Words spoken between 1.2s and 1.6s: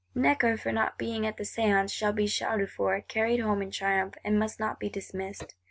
at the